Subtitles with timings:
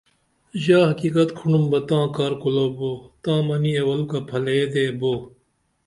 [0.63, 2.91] ژا حقیقت کُھنڈوم بہ تاں کار کولو بو،
[3.23, 5.13] تاں منی اولُوکہ پھلییہ دے بو